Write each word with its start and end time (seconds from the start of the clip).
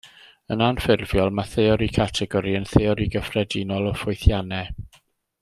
Yn 0.53 0.61
anffurfiol, 0.67 1.29
mae 1.39 1.51
theori 1.51 1.89
categori 1.97 2.55
yn 2.61 2.67
theori 2.73 3.07
gyffredinol 3.17 3.87
o 3.91 3.93
ffwythiannau. 4.01 4.99